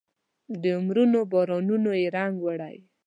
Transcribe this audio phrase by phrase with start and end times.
[0.61, 2.75] د عمرونو بارانونو یې رنګ وړی